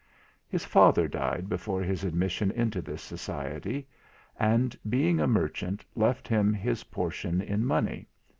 [0.49, 3.87] His father died before his admission into this society;
[4.39, 8.07] and, being a merchant, left him his portion in money.